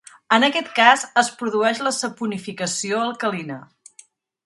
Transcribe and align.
En 0.37 0.45
aquest 0.45 0.71
cas 0.79 1.03
es 1.23 1.29
produeix 1.43 1.83
la 1.89 1.93
saponificació 1.99 3.07
alcalina. 3.07 3.63